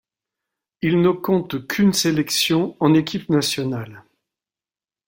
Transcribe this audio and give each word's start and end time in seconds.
Il 0.81 0.99
ne 0.99 1.11
compte 1.11 1.67
qu'une 1.67 1.93
sélection 1.93 2.75
en 2.79 2.95
équipe 2.95 3.29
nationale. 3.29 4.03